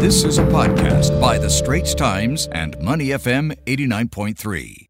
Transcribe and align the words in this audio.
This 0.00 0.24
is 0.24 0.38
a 0.38 0.44
podcast 0.44 1.20
by 1.20 1.36
The 1.36 1.50
Straits 1.50 1.94
Times 1.94 2.48
and 2.52 2.74
Money 2.80 3.08
FM 3.08 3.54
89.3. 3.66 4.86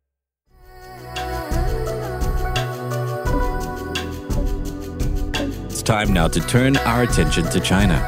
It's 5.65 5.83
time 5.83 6.12
now 6.12 6.29
to 6.29 6.38
turn 6.46 6.77
our 6.77 7.03
attention 7.03 7.43
to 7.46 7.59
China. 7.59 7.99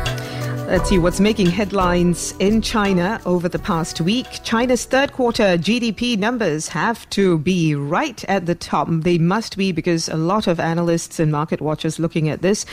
Let's 0.69 0.89
see 0.89 0.99
what's 0.99 1.19
making 1.19 1.49
headlines 1.49 2.35
in 2.39 2.63
China 2.63 3.21
over 3.27 3.49
the 3.49 3.59
past 3.59 4.01
week. 4.01 4.27
China's 4.45 4.85
third 4.85 5.13
quarter 5.13 5.59
GDP 5.59 6.17
numbers 6.17 6.69
have 6.69 7.11
to 7.11 7.37
be 7.39 7.75
right 7.75 8.25
at 8.27 8.47
the 8.47 8.55
top. 8.55 8.87
They 8.89 9.19
must 9.19 9.57
be 9.57 9.73
because 9.73 10.09
a 10.09 10.17
lot 10.17 10.47
of 10.47 10.61
analysts 10.61 11.19
and 11.19 11.33
market 11.33 11.61
watchers 11.61 11.99
looking 11.99 12.29
at 12.29 12.43
this. 12.43 12.65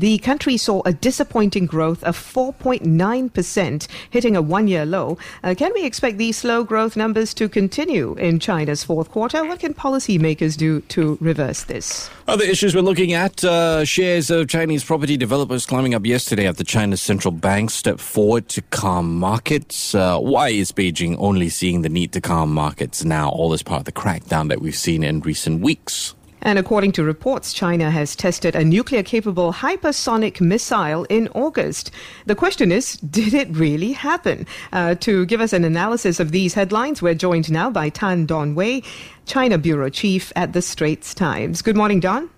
The 0.00 0.16
country 0.16 0.56
saw 0.56 0.80
a 0.86 0.94
disappointing 0.94 1.66
growth 1.66 2.02
of 2.04 2.16
4.9%, 2.16 3.86
hitting 4.08 4.34
a 4.34 4.40
one 4.40 4.66
year 4.66 4.86
low. 4.86 5.18
Uh, 5.44 5.54
can 5.54 5.72
we 5.74 5.84
expect 5.84 6.16
these 6.16 6.38
slow 6.38 6.64
growth 6.64 6.96
numbers 6.96 7.34
to 7.34 7.50
continue 7.50 8.14
in 8.14 8.38
China's 8.38 8.82
fourth 8.82 9.10
quarter? 9.10 9.44
What 9.44 9.60
can 9.60 9.74
policymakers 9.74 10.56
do 10.56 10.80
to 10.80 11.18
reverse 11.20 11.64
this? 11.64 12.08
Other 12.26 12.46
issues 12.46 12.74
we're 12.74 12.80
looking 12.80 13.12
at 13.12 13.44
uh, 13.44 13.84
shares 13.84 14.30
of 14.30 14.48
Chinese 14.48 14.82
property 14.82 15.18
developers 15.18 15.66
climbing 15.66 15.92
up 15.92 16.06
yesterday 16.06 16.48
after 16.48 16.64
China's 16.64 17.02
central 17.02 17.32
bank 17.32 17.70
stepped 17.70 18.00
forward 18.00 18.48
to 18.48 18.62
calm 18.70 19.18
markets. 19.18 19.94
Uh, 19.94 20.18
why 20.18 20.48
is 20.48 20.72
Beijing 20.72 21.14
only 21.18 21.50
seeing 21.50 21.82
the 21.82 21.90
need 21.90 22.12
to 22.12 22.22
calm 22.22 22.54
markets 22.54 23.04
now? 23.04 23.28
All 23.28 23.52
as 23.52 23.62
part 23.62 23.80
of 23.80 23.84
the 23.84 23.92
crackdown 23.92 24.48
that 24.48 24.62
we've 24.62 24.74
seen 24.74 25.04
in 25.04 25.20
recent 25.20 25.60
weeks. 25.60 26.14
And 26.42 26.58
according 26.58 26.92
to 26.92 27.04
reports, 27.04 27.52
China 27.52 27.90
has 27.90 28.16
tested 28.16 28.54
a 28.54 28.64
nuclear 28.64 29.02
capable 29.02 29.52
hypersonic 29.52 30.40
missile 30.40 31.04
in 31.04 31.28
August. 31.34 31.90
The 32.26 32.34
question 32.34 32.72
is, 32.72 32.94
did 32.96 33.34
it 33.34 33.48
really 33.50 33.92
happen? 33.92 34.46
Uh, 34.72 34.94
to 34.96 35.26
give 35.26 35.40
us 35.40 35.52
an 35.52 35.64
analysis 35.64 36.18
of 36.18 36.32
these 36.32 36.54
headlines, 36.54 37.02
we're 37.02 37.14
joined 37.14 37.50
now 37.50 37.70
by 37.70 37.88
Tan 37.88 38.26
Dawn 38.26 38.54
Wei, 38.54 38.82
China 39.26 39.58
Bureau 39.58 39.90
Chief 39.90 40.32
at 40.34 40.52
the 40.52 40.62
Straits 40.62 41.14
Times. 41.14 41.62
Good 41.62 41.76
morning, 41.76 42.00
Dawn. 42.00 42.30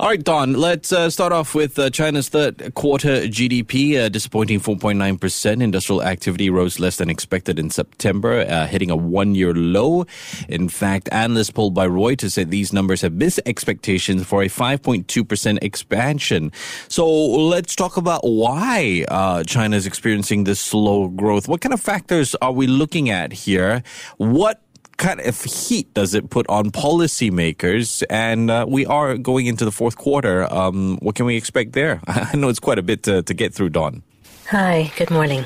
All 0.00 0.06
right, 0.06 0.24
Dawn, 0.24 0.54
let's 0.54 0.92
uh, 0.92 1.10
start 1.10 1.30
off 1.30 1.54
with 1.54 1.78
uh, 1.78 1.90
China's 1.90 2.30
third 2.30 2.74
quarter 2.74 3.26
GDP, 3.26 3.98
uh, 3.98 4.08
disappointing 4.08 4.58
4.9%. 4.58 5.62
Industrial 5.62 6.02
activity 6.02 6.48
rose 6.48 6.80
less 6.80 6.96
than 6.96 7.10
expected 7.10 7.58
in 7.58 7.68
September, 7.68 8.40
uh, 8.48 8.66
hitting 8.66 8.90
a 8.90 8.96
one 8.96 9.34
year 9.34 9.52
low. 9.52 10.06
In 10.48 10.70
fact, 10.70 11.10
analysts 11.12 11.50
polled 11.50 11.74
by 11.74 11.86
Reuters 11.86 12.32
said 12.32 12.50
these 12.50 12.72
numbers 12.72 13.02
have 13.02 13.12
missed 13.12 13.40
expectations 13.44 14.24
for 14.24 14.42
a 14.42 14.46
5.2% 14.46 15.58
expansion. 15.60 16.50
So 16.88 17.06
let's 17.06 17.76
talk 17.76 17.98
about 17.98 18.22
why 18.22 19.04
uh, 19.08 19.44
China 19.44 19.76
is 19.76 19.84
experiencing 19.84 20.44
this 20.44 20.60
slow 20.60 21.08
growth. 21.08 21.46
What 21.46 21.60
kind 21.60 21.74
of 21.74 21.80
factors 21.82 22.34
are 22.36 22.52
we 22.52 22.66
looking 22.66 23.10
at 23.10 23.34
here? 23.34 23.82
What 24.16 24.62
kind 25.00 25.20
of 25.20 25.42
heat 25.42 25.92
does 25.94 26.14
it 26.14 26.30
put 26.30 26.46
on 26.48 26.70
policymakers? 26.70 28.04
And 28.08 28.50
uh, 28.50 28.66
we 28.68 28.86
are 28.86 29.16
going 29.16 29.46
into 29.46 29.64
the 29.64 29.72
fourth 29.72 29.96
quarter. 29.96 30.46
Um, 30.52 30.98
what 31.00 31.16
can 31.16 31.26
we 31.26 31.36
expect 31.36 31.72
there? 31.72 32.00
I 32.06 32.36
know 32.36 32.48
it's 32.48 32.60
quite 32.60 32.78
a 32.78 32.82
bit 32.82 33.02
to, 33.04 33.22
to 33.22 33.34
get 33.34 33.54
through, 33.54 33.70
Dawn. 33.70 34.02
Hi, 34.48 34.92
good 34.96 35.10
morning. 35.10 35.44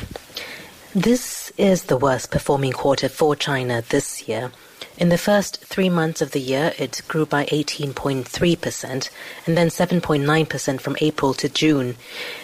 This 0.94 1.52
is 1.56 1.84
the 1.84 1.96
worst 1.96 2.30
performing 2.30 2.72
quarter 2.72 3.08
for 3.08 3.36
China 3.36 3.82
this 3.88 4.28
year. 4.28 4.50
In 4.96 5.08
the 5.08 5.18
first 5.18 5.64
three 5.64 5.88
months 5.88 6.20
of 6.22 6.32
the 6.32 6.40
year, 6.40 6.72
it 6.78 7.02
grew 7.08 7.26
by 7.26 7.46
18.3% 7.46 9.10
and 9.46 9.56
then 9.56 9.68
7.9% 9.68 10.80
from 10.80 10.96
April 11.00 11.34
to 11.34 11.48
June. 11.48 11.96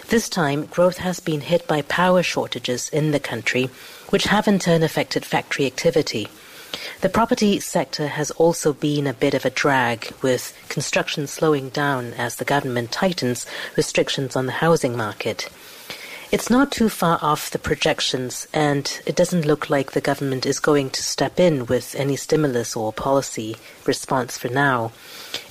This 0.09 0.27
time, 0.27 0.65
growth 0.65 0.97
has 0.97 1.19
been 1.19 1.41
hit 1.41 1.67
by 1.67 1.81
power 1.83 2.23
shortages 2.23 2.89
in 2.89 3.11
the 3.11 3.19
country, 3.19 3.69
which 4.09 4.25
have 4.25 4.47
in 4.47 4.59
turn 4.59 4.83
affected 4.83 5.25
factory 5.25 5.65
activity. 5.65 6.27
The 7.01 7.09
property 7.09 7.59
sector 7.59 8.07
has 8.07 8.31
also 8.31 8.73
been 8.73 9.07
a 9.07 9.13
bit 9.13 9.33
of 9.33 9.45
a 9.45 9.49
drag, 9.49 10.13
with 10.21 10.53
construction 10.69 11.27
slowing 11.27 11.69
down 11.69 12.13
as 12.13 12.35
the 12.35 12.45
government 12.45 12.91
tightens 12.91 13.45
restrictions 13.75 14.35
on 14.35 14.45
the 14.45 14.61
housing 14.63 14.95
market. 14.95 15.49
It's 16.31 16.49
not 16.49 16.71
too 16.71 16.87
far 16.87 17.19
off 17.21 17.49
the 17.49 17.59
projections, 17.59 18.47
and 18.53 19.01
it 19.05 19.17
doesn't 19.17 19.45
look 19.45 19.69
like 19.69 19.91
the 19.91 19.99
government 19.99 20.45
is 20.45 20.61
going 20.61 20.89
to 20.91 21.03
step 21.03 21.41
in 21.41 21.65
with 21.65 21.93
any 21.95 22.15
stimulus 22.15 22.73
or 22.73 22.93
policy 22.93 23.57
response 23.85 24.37
for 24.37 24.47
now. 24.47 24.93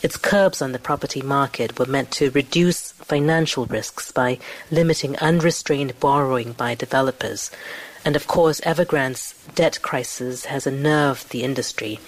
Its 0.02 0.16
curbs 0.16 0.62
on 0.62 0.72
the 0.72 0.78
property 0.78 1.20
market 1.20 1.78
were 1.78 1.84
meant 1.84 2.10
to 2.12 2.30
reduce 2.30 2.92
financial 2.92 3.66
risks 3.66 4.10
by 4.10 4.38
limiting 4.70 5.18
unrestrained 5.18 6.00
borrowing 6.00 6.52
by 6.52 6.74
developers. 6.74 7.50
And 8.04 8.16
of 8.16 8.26
course, 8.26 8.60
Evergrande's 8.60 9.34
debt 9.54 9.80
crisis 9.82 10.46
has 10.46 10.66
unnerved 10.66 11.30
the 11.30 11.42
industry. 11.42 12.00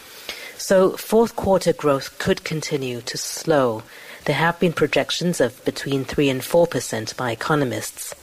So, 0.57 0.97
fourth 0.97 1.35
quarter 1.37 1.73
growth 1.73 2.19
could 2.19 2.45
continue 2.45 3.01
to 3.03 3.19
slow. 3.19 3.83
There 4.25 4.37
have 4.37 4.61
been 4.61 4.73
projections 4.73 5.41
of 5.41 5.63
between 5.65 6.05
3 6.05 6.31
and 6.31 6.41
4% 6.41 7.17
by 7.17 7.33
economists. 7.33 8.15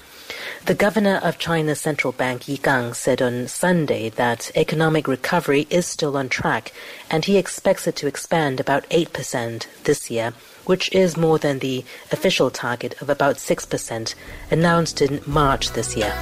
The 0.65 0.75
governor 0.75 1.19
of 1.23 1.39
China's 1.39 1.81
central 1.81 2.13
bank, 2.13 2.47
Yi 2.47 2.57
Gang, 2.57 2.93
said 2.93 3.21
on 3.21 3.47
Sunday 3.47 4.09
that 4.09 4.51
economic 4.55 5.07
recovery 5.07 5.67
is 5.69 5.85
still 5.85 6.15
on 6.15 6.29
track 6.29 6.71
and 7.09 7.25
he 7.25 7.37
expects 7.37 7.87
it 7.87 7.95
to 7.97 8.07
expand 8.07 8.59
about 8.59 8.87
8% 8.89 9.65
this 9.83 10.11
year, 10.11 10.33
which 10.65 10.91
is 10.93 11.17
more 11.17 11.39
than 11.39 11.59
the 11.59 11.83
official 12.11 12.51
target 12.51 13.01
of 13.01 13.09
about 13.09 13.37
6% 13.37 14.15
announced 14.51 15.01
in 15.01 15.21
March 15.25 15.71
this 15.71 15.97
year. 15.97 16.13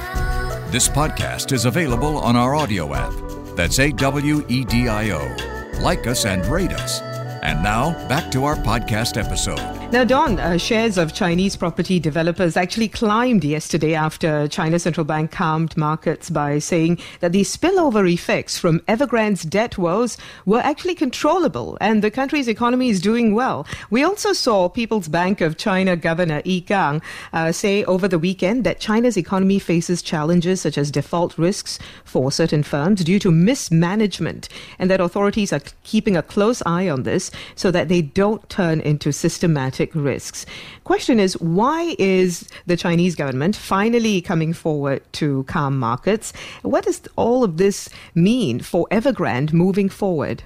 This 0.70 0.86
podcast 0.86 1.52
is 1.52 1.64
available 1.64 2.18
on 2.18 2.36
our 2.36 2.54
audio 2.54 2.92
app. 2.94 3.14
That's 3.56 3.78
A 3.78 3.90
W 3.90 4.44
E 4.50 4.66
D 4.66 4.86
I 4.86 5.12
O. 5.12 5.80
Like 5.80 6.06
us 6.06 6.26
and 6.26 6.44
rate 6.44 6.72
us. 6.72 7.00
And 7.42 7.62
now, 7.62 7.92
back 8.06 8.30
to 8.32 8.44
our 8.44 8.54
podcast 8.56 9.16
episode. 9.16 9.77
Now, 9.90 10.04
Dawn, 10.04 10.38
uh, 10.38 10.58
shares 10.58 10.98
of 10.98 11.14
Chinese 11.14 11.56
property 11.56 11.98
developers 11.98 12.58
actually 12.58 12.88
climbed 12.88 13.42
yesterday 13.42 13.94
after 13.94 14.46
China's 14.46 14.82
central 14.82 15.02
bank 15.02 15.30
calmed 15.30 15.74
markets 15.78 16.28
by 16.28 16.58
saying 16.58 16.98
that 17.20 17.32
the 17.32 17.40
spillover 17.40 18.06
effects 18.06 18.58
from 18.58 18.80
Evergrande's 18.80 19.44
debt 19.44 19.78
woes 19.78 20.18
were 20.44 20.60
actually 20.60 20.94
controllable 20.94 21.78
and 21.80 22.04
the 22.04 22.10
country's 22.10 22.48
economy 22.48 22.90
is 22.90 23.00
doing 23.00 23.34
well. 23.34 23.66
We 23.88 24.04
also 24.04 24.34
saw 24.34 24.68
People's 24.68 25.08
Bank 25.08 25.40
of 25.40 25.56
China 25.56 25.96
Governor 25.96 26.42
Yi 26.44 26.60
Gang 26.60 27.00
uh, 27.32 27.50
say 27.50 27.82
over 27.84 28.06
the 28.06 28.18
weekend 28.18 28.64
that 28.64 28.80
China's 28.80 29.16
economy 29.16 29.58
faces 29.58 30.02
challenges 30.02 30.60
such 30.60 30.76
as 30.76 30.90
default 30.90 31.38
risks 31.38 31.78
for 32.04 32.30
certain 32.30 32.62
firms 32.62 33.02
due 33.02 33.18
to 33.20 33.30
mismanagement 33.30 34.50
and 34.78 34.90
that 34.90 35.00
authorities 35.00 35.50
are 35.50 35.62
keeping 35.82 36.14
a 36.14 36.22
close 36.22 36.62
eye 36.66 36.90
on 36.90 37.04
this 37.04 37.30
so 37.54 37.70
that 37.70 37.88
they 37.88 38.02
don't 38.02 38.46
turn 38.50 38.80
into 38.80 39.12
systematic 39.12 39.77
risks. 39.94 40.44
Question 40.84 41.20
is, 41.20 41.34
why 41.40 41.94
is 41.98 42.48
the 42.66 42.76
Chinese 42.76 43.14
government 43.14 43.56
finally 43.56 44.20
coming 44.20 44.52
forward 44.52 45.02
to 45.12 45.44
calm 45.44 45.78
markets? 45.78 46.32
What 46.62 46.84
does 46.84 47.00
all 47.16 47.44
of 47.44 47.56
this 47.56 47.88
mean 48.14 48.60
for 48.60 48.86
Evergrande 48.90 49.52
moving 49.52 49.88
forward? 49.88 50.42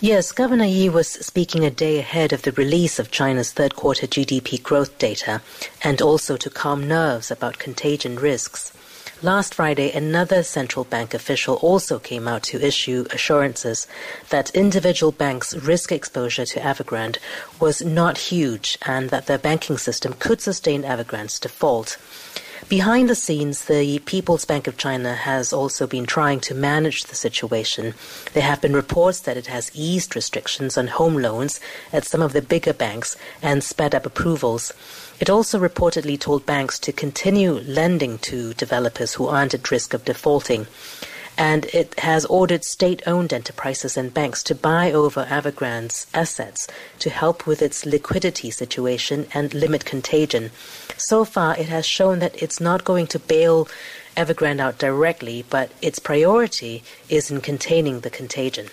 Yes, 0.00 0.30
Governor 0.30 0.66
Yi 0.66 0.90
was 0.90 1.08
speaking 1.08 1.64
a 1.64 1.70
day 1.70 1.98
ahead 1.98 2.34
of 2.34 2.42
the 2.42 2.52
release 2.52 2.98
of 2.98 3.10
China's 3.10 3.50
third 3.50 3.76
quarter 3.76 4.06
GDP 4.06 4.62
growth 4.62 4.98
data 4.98 5.40
and 5.82 6.02
also 6.02 6.36
to 6.36 6.50
calm 6.50 6.86
nerves 6.86 7.30
about 7.30 7.58
contagion 7.58 8.16
risks. 8.16 8.72
Last 9.22 9.54
Friday, 9.54 9.92
another 9.92 10.42
central 10.42 10.84
bank 10.84 11.14
official 11.14 11.54
also 11.62 11.98
came 11.98 12.28
out 12.28 12.42
to 12.44 12.60
issue 12.62 13.06
assurances 13.10 13.88
that 14.28 14.54
individual 14.54 15.10
banks' 15.10 15.56
risk 15.56 15.90
exposure 15.90 16.44
to 16.44 16.60
Evergrande 16.60 17.16
was 17.58 17.80
not 17.82 18.18
huge 18.18 18.76
and 18.82 19.08
that 19.08 19.24
the 19.24 19.38
banking 19.38 19.78
system 19.78 20.12
could 20.12 20.42
sustain 20.42 20.82
Evergrande's 20.82 21.40
default. 21.40 21.96
Behind 22.68 23.08
the 23.08 23.14
scenes, 23.14 23.66
the 23.66 24.00
People's 24.00 24.44
Bank 24.44 24.66
of 24.66 24.76
China 24.76 25.14
has 25.14 25.50
also 25.52 25.86
been 25.86 26.04
trying 26.04 26.40
to 26.40 26.54
manage 26.54 27.04
the 27.04 27.14
situation. 27.14 27.94
There 28.34 28.42
have 28.42 28.60
been 28.60 28.74
reports 28.74 29.20
that 29.20 29.36
it 29.36 29.46
has 29.46 29.70
eased 29.72 30.14
restrictions 30.14 30.76
on 30.76 30.88
home 30.88 31.16
loans 31.16 31.58
at 31.90 32.04
some 32.04 32.20
of 32.20 32.34
the 32.34 32.42
bigger 32.42 32.74
banks 32.74 33.16
and 33.40 33.64
sped 33.64 33.94
up 33.94 34.04
approvals. 34.04 34.72
It 35.18 35.30
also 35.30 35.58
reportedly 35.58 36.18
told 36.18 36.44
banks 36.46 36.78
to 36.80 36.92
continue 36.92 37.52
lending 37.52 38.18
to 38.18 38.54
developers 38.54 39.14
who 39.14 39.26
aren't 39.26 39.54
at 39.54 39.70
risk 39.70 39.94
of 39.94 40.04
defaulting 40.04 40.66
and 41.36 41.66
it 41.66 41.98
has 42.00 42.24
ordered 42.26 42.64
state 42.64 43.02
owned 43.06 43.32
enterprises 43.32 43.96
and 43.96 44.14
banks 44.14 44.42
to 44.44 44.54
buy 44.54 44.90
over 44.90 45.24
Evergrande's 45.24 46.06
assets 46.14 46.66
to 46.98 47.10
help 47.10 47.46
with 47.46 47.60
its 47.60 47.84
liquidity 47.84 48.50
situation 48.50 49.26
and 49.34 49.52
limit 49.52 49.84
contagion. 49.84 50.50
So 50.96 51.24
far, 51.24 51.56
it 51.58 51.68
has 51.68 51.84
shown 51.84 52.20
that 52.20 52.42
it's 52.42 52.60
not 52.60 52.84
going 52.84 53.06
to 53.08 53.18
bail 53.18 53.68
Evergrande 54.16 54.60
out 54.60 54.78
directly, 54.78 55.44
but 55.50 55.70
its 55.82 55.98
priority 55.98 56.82
is 57.08 57.30
in 57.30 57.42
containing 57.42 58.00
the 58.00 58.10
contagion. 58.10 58.68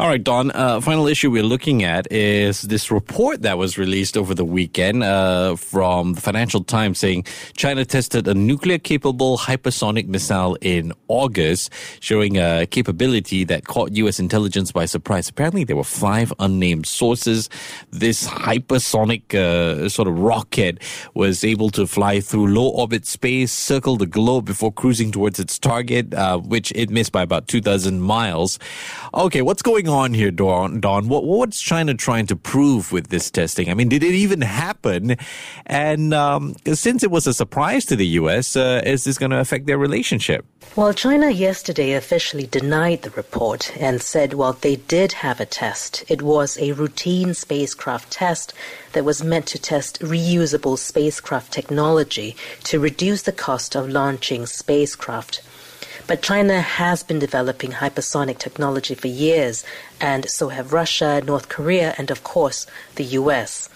All 0.00 0.08
right, 0.08 0.24
Dawn. 0.24 0.50
Uh, 0.52 0.80
final 0.80 1.06
issue 1.06 1.30
we're 1.30 1.42
looking 1.42 1.84
at 1.84 2.10
is 2.10 2.62
this 2.62 2.90
report 2.90 3.42
that 3.42 3.58
was 3.58 3.76
released 3.76 4.16
over 4.16 4.34
the 4.34 4.46
weekend 4.46 5.04
uh, 5.04 5.56
from 5.56 6.14
the 6.14 6.22
Financial 6.22 6.64
Times 6.64 6.98
saying 6.98 7.24
China 7.52 7.84
tested 7.84 8.26
a 8.26 8.32
nuclear 8.32 8.78
capable 8.78 9.36
hypersonic 9.36 10.08
missile 10.08 10.56
in 10.62 10.94
August, 11.08 11.70
showing 12.00 12.38
a 12.38 12.66
capability 12.66 13.44
that 13.44 13.66
caught 13.66 13.92
U.S. 13.92 14.18
intelligence 14.18 14.72
by 14.72 14.86
surprise. 14.86 15.28
Apparently, 15.28 15.64
there 15.64 15.76
were 15.76 15.84
five 15.84 16.32
unnamed 16.38 16.86
sources. 16.86 17.50
This 17.90 18.26
hypersonic 18.26 19.34
uh, 19.34 19.86
sort 19.90 20.08
of 20.08 20.18
rocket 20.18 20.78
was 21.12 21.44
able 21.44 21.68
to 21.72 21.86
fly 21.86 22.20
through 22.20 22.46
low 22.46 22.68
orbit 22.68 23.04
space, 23.04 23.52
circle 23.52 23.98
the 23.98 24.06
globe 24.06 24.46
before 24.46 24.72
cruising 24.72 25.12
towards 25.12 25.38
its 25.38 25.58
target, 25.58 26.14
uh, 26.14 26.38
which 26.38 26.72
it 26.74 26.88
missed 26.88 27.12
by 27.12 27.20
about 27.20 27.48
2,000 27.48 28.00
miles. 28.00 28.58
Okay, 29.12 29.42
what's 29.42 29.60
going 29.60 29.88
on 29.88 29.89
here, 30.14 30.30
Dawn? 30.30 30.80
Dawn? 30.80 31.08
What, 31.08 31.24
what's 31.24 31.60
China 31.60 31.94
trying 31.94 32.26
to 32.26 32.36
prove 32.36 32.92
with 32.92 33.08
this 33.08 33.30
testing? 33.30 33.70
I 33.70 33.74
mean, 33.74 33.88
did 33.88 34.02
it 34.02 34.14
even 34.14 34.40
happen? 34.40 35.16
And 35.66 36.14
um, 36.14 36.54
since 36.72 37.02
it 37.02 37.10
was 37.10 37.26
a 37.26 37.34
surprise 37.34 37.84
to 37.86 37.96
the 37.96 38.06
U.S., 38.06 38.56
uh, 38.56 38.82
is 38.84 39.04
this 39.04 39.18
going 39.18 39.30
to 39.30 39.38
affect 39.38 39.66
their 39.66 39.78
relationship? 39.78 40.46
Well, 40.76 40.94
China 40.94 41.30
yesterday 41.30 41.94
officially 41.94 42.46
denied 42.46 43.02
the 43.02 43.10
report 43.10 43.76
and 43.76 44.00
said, 44.00 44.34
well, 44.34 44.52
they 44.52 44.76
did 44.76 45.12
have 45.12 45.40
a 45.40 45.46
test. 45.46 46.04
It 46.08 46.22
was 46.22 46.56
a 46.58 46.72
routine 46.72 47.34
spacecraft 47.34 48.12
test 48.12 48.54
that 48.92 49.04
was 49.04 49.24
meant 49.24 49.46
to 49.46 49.58
test 49.58 50.00
reusable 50.00 50.78
spacecraft 50.78 51.52
technology 51.52 52.36
to 52.64 52.78
reduce 52.78 53.22
the 53.22 53.32
cost 53.32 53.74
of 53.74 53.88
launching 53.88 54.46
spacecraft. 54.46 55.42
But 56.10 56.22
China 56.22 56.60
has 56.60 57.04
been 57.04 57.20
developing 57.20 57.70
hypersonic 57.70 58.38
technology 58.38 58.96
for 58.96 59.06
years, 59.06 59.64
and 60.00 60.28
so 60.28 60.48
have 60.48 60.72
Russia, 60.72 61.22
North 61.24 61.48
Korea, 61.48 61.94
and 61.98 62.10
of 62.10 62.24
course 62.24 62.66
the 62.96 63.04
US. 63.20 63.68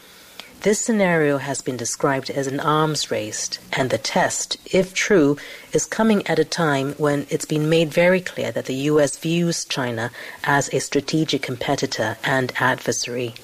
This 0.62 0.84
scenario 0.84 1.38
has 1.38 1.62
been 1.62 1.76
described 1.76 2.30
as 2.30 2.48
an 2.48 2.58
arms 2.58 3.08
race, 3.08 3.50
and 3.72 3.88
the 3.88 3.98
test, 3.98 4.56
if 4.66 4.92
true, 4.92 5.36
is 5.72 5.86
coming 5.86 6.26
at 6.26 6.40
a 6.40 6.44
time 6.44 6.94
when 6.98 7.28
it's 7.30 7.44
been 7.44 7.68
made 7.68 7.94
very 7.94 8.20
clear 8.20 8.50
that 8.50 8.66
the 8.66 8.90
US 8.90 9.16
views 9.16 9.64
China 9.64 10.10
as 10.42 10.68
a 10.74 10.80
strategic 10.80 11.40
competitor 11.40 12.16
and 12.24 12.52
adversary. 12.58 13.34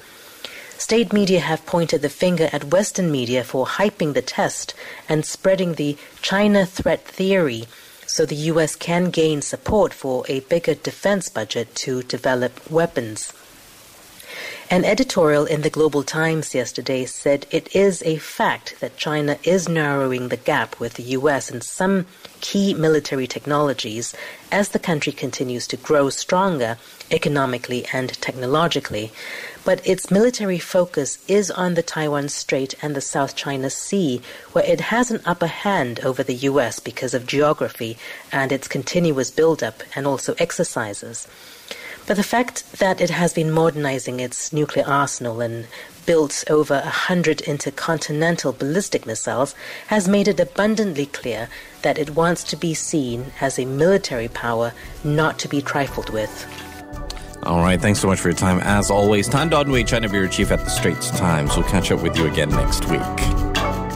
State 0.78 1.12
media 1.12 1.38
have 1.38 1.64
pointed 1.64 2.02
the 2.02 2.08
finger 2.08 2.50
at 2.52 2.72
Western 2.72 3.12
media 3.12 3.44
for 3.44 3.66
hyping 3.66 4.14
the 4.14 4.22
test 4.22 4.74
and 5.08 5.24
spreading 5.24 5.74
the 5.74 5.96
China 6.22 6.66
threat 6.66 7.04
theory 7.04 7.68
so 8.10 8.26
the 8.26 8.50
US 8.52 8.74
can 8.74 9.10
gain 9.10 9.40
support 9.40 9.94
for 9.94 10.24
a 10.28 10.40
bigger 10.40 10.74
defense 10.74 11.28
budget 11.28 11.72
to 11.76 12.02
develop 12.02 12.68
weapons. 12.68 13.32
An 14.72 14.84
editorial 14.84 15.46
in 15.46 15.62
the 15.62 15.68
Global 15.68 16.04
Times 16.04 16.54
yesterday 16.54 17.04
said 17.04 17.44
it 17.50 17.74
is 17.74 18.04
a 18.04 18.18
fact 18.18 18.78
that 18.78 18.96
China 18.96 19.36
is 19.42 19.68
narrowing 19.68 20.28
the 20.28 20.36
gap 20.36 20.78
with 20.78 20.94
the 20.94 21.02
US 21.18 21.50
in 21.50 21.60
some 21.60 22.06
key 22.40 22.72
military 22.72 23.26
technologies 23.26 24.14
as 24.52 24.68
the 24.68 24.78
country 24.78 25.12
continues 25.12 25.66
to 25.66 25.76
grow 25.76 26.08
stronger 26.08 26.78
economically 27.10 27.84
and 27.92 28.10
technologically. 28.20 29.10
But 29.64 29.84
its 29.84 30.08
military 30.08 30.60
focus 30.60 31.18
is 31.26 31.50
on 31.50 31.74
the 31.74 31.82
Taiwan 31.82 32.28
Strait 32.28 32.76
and 32.80 32.94
the 32.94 33.00
South 33.00 33.34
China 33.34 33.70
Sea, 33.70 34.22
where 34.52 34.64
it 34.64 34.82
has 34.82 35.10
an 35.10 35.20
upper 35.26 35.48
hand 35.48 35.98
over 36.04 36.22
the 36.22 36.46
US 36.46 36.78
because 36.78 37.12
of 37.12 37.26
geography 37.26 37.98
and 38.30 38.52
its 38.52 38.68
continuous 38.68 39.32
buildup 39.32 39.82
and 39.96 40.06
also 40.06 40.36
exercises. 40.38 41.26
But 42.10 42.16
the 42.16 42.24
fact 42.24 42.72
that 42.80 43.00
it 43.00 43.10
has 43.10 43.32
been 43.32 43.52
modernizing 43.52 44.18
its 44.18 44.52
nuclear 44.52 44.84
arsenal 44.84 45.40
and 45.40 45.68
built 46.06 46.42
over 46.50 46.74
a 46.74 46.90
hundred 46.90 47.40
intercontinental 47.42 48.52
ballistic 48.52 49.06
missiles 49.06 49.54
has 49.86 50.08
made 50.08 50.26
it 50.26 50.40
abundantly 50.40 51.06
clear 51.06 51.48
that 51.82 51.98
it 51.98 52.16
wants 52.16 52.42
to 52.42 52.56
be 52.56 52.74
seen 52.74 53.26
as 53.40 53.60
a 53.60 53.64
military 53.64 54.26
power 54.26 54.72
not 55.04 55.38
to 55.38 55.46
be 55.46 55.62
trifled 55.62 56.10
with. 56.10 56.48
All 57.44 57.60
right, 57.60 57.80
thanks 57.80 58.00
so 58.00 58.08
much 58.08 58.18
for 58.18 58.30
your 58.30 58.36
time. 58.36 58.58
As 58.58 58.90
always, 58.90 59.28
Tan 59.28 59.48
Dawn 59.48 59.70
Wei, 59.70 59.84
China 59.84 60.08
Bureau 60.08 60.26
Chief 60.26 60.50
at 60.50 60.64
the 60.64 60.68
Straits 60.68 61.12
Times. 61.12 61.56
We'll 61.56 61.68
catch 61.68 61.92
up 61.92 62.02
with 62.02 62.18
you 62.18 62.26
again 62.26 62.50
next 62.50 62.86
week. 62.86 63.00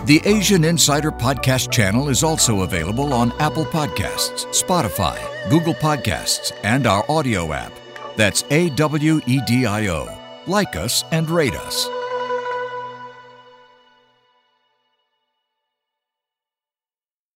The 0.06 0.22
Asian 0.24 0.62
Insider 0.62 1.10
Podcast 1.10 1.72
channel 1.72 2.08
is 2.08 2.22
also 2.22 2.60
available 2.60 3.12
on 3.12 3.32
Apple 3.40 3.64
Podcasts, 3.64 4.46
Spotify, 4.54 5.18
Google 5.50 5.74
Podcasts, 5.74 6.52
and 6.62 6.86
our 6.86 7.04
audio 7.10 7.52
app. 7.52 7.72
That's 8.16 8.44
A 8.50 8.70
W 8.70 9.20
E 9.26 9.40
D 9.46 9.66
I 9.66 9.88
O. 9.88 10.08
Like 10.46 10.76
us 10.76 11.04
and 11.10 11.28
rate 11.28 11.54
us. 11.54 11.88